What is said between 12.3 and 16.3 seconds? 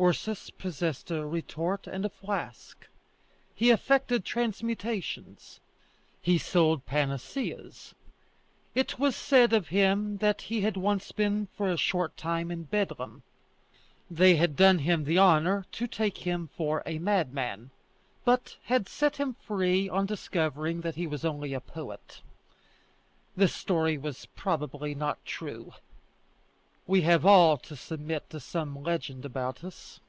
in Bedlam; they had done him the honour to take